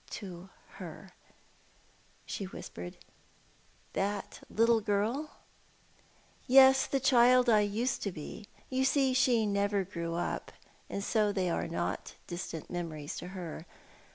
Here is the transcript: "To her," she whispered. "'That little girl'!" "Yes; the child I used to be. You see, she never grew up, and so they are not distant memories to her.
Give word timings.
"To 0.09 0.49
her," 0.79 1.11
she 2.25 2.45
whispered. 2.45 2.97
"'That 3.93 4.39
little 4.49 4.81
girl'!" 4.81 5.29
"Yes; 6.47 6.87
the 6.87 6.99
child 6.99 7.47
I 7.47 7.59
used 7.59 8.01
to 8.01 8.11
be. 8.11 8.47
You 8.71 8.83
see, 8.83 9.13
she 9.13 9.45
never 9.45 9.83
grew 9.83 10.15
up, 10.15 10.51
and 10.89 11.03
so 11.03 11.31
they 11.31 11.51
are 11.51 11.67
not 11.67 12.15
distant 12.25 12.67
memories 12.71 13.15
to 13.17 13.27
her. 13.37 13.67